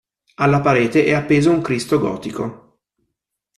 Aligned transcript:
Alla 0.37 0.61
parete 0.61 1.05
è 1.05 1.13
appeso 1.13 1.51
un 1.51 1.61
Cristo 1.61 1.99
gotico. 1.99 2.79